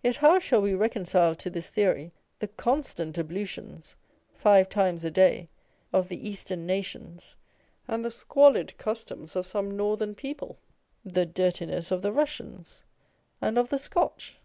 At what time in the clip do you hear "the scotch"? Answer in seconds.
13.70-14.38